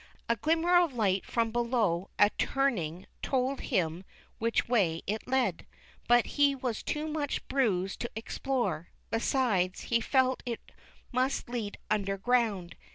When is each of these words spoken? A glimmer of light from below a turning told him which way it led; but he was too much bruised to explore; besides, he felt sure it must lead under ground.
A 0.27 0.35
glimmer 0.35 0.81
of 0.81 0.95
light 0.95 1.27
from 1.27 1.51
below 1.51 2.09
a 2.17 2.31
turning 2.31 3.05
told 3.21 3.59
him 3.59 4.03
which 4.39 4.67
way 4.67 5.03
it 5.05 5.27
led; 5.27 5.67
but 6.07 6.25
he 6.25 6.55
was 6.55 6.81
too 6.81 7.07
much 7.07 7.47
bruised 7.47 7.99
to 7.99 8.09
explore; 8.15 8.89
besides, 9.11 9.81
he 9.81 10.01
felt 10.01 10.41
sure 10.47 10.55
it 10.55 10.71
must 11.11 11.49
lead 11.49 11.77
under 11.91 12.17
ground. 12.17 12.75